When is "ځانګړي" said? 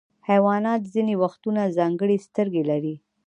1.77-2.17